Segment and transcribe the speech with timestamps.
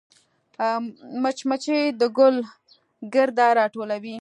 [1.23, 2.35] مچمچۍ د ګل
[3.13, 4.09] ګرده راټولوي